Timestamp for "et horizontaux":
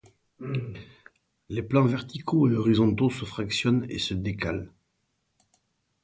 2.49-3.11